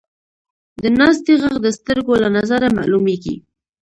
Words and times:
د 0.81 0.83
ناستې 0.99 1.33
ږغ 1.41 1.55
د 1.65 1.67
سترګو 1.77 2.13
له 2.23 2.29
نظره 2.37 2.67
معلومېږي. 2.77 3.35